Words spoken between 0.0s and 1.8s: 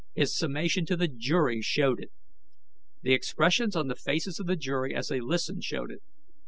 His summation to the jury